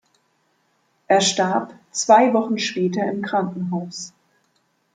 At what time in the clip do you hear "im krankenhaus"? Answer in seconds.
3.05-4.13